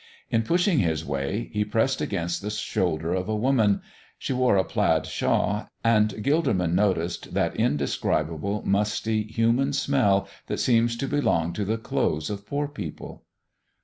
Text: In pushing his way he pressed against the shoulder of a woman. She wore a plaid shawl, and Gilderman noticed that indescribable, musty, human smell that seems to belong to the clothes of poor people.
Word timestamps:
In 0.31 0.41
pushing 0.41 0.79
his 0.79 1.05
way 1.05 1.51
he 1.53 1.63
pressed 1.63 2.01
against 2.01 2.41
the 2.41 2.49
shoulder 2.49 3.13
of 3.13 3.29
a 3.29 3.35
woman. 3.35 3.81
She 4.17 4.33
wore 4.33 4.57
a 4.57 4.63
plaid 4.63 5.05
shawl, 5.05 5.69
and 5.83 6.09
Gilderman 6.23 6.73
noticed 6.73 7.35
that 7.35 7.55
indescribable, 7.55 8.63
musty, 8.65 9.21
human 9.21 9.73
smell 9.73 10.27
that 10.47 10.57
seems 10.57 10.97
to 10.97 11.07
belong 11.07 11.53
to 11.53 11.65
the 11.65 11.77
clothes 11.77 12.31
of 12.31 12.47
poor 12.47 12.67
people. 12.67 13.25